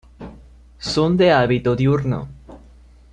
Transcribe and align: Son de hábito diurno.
Son 0.91 1.11
de 1.15 1.31
hábito 1.31 1.75
diurno. 1.75 2.27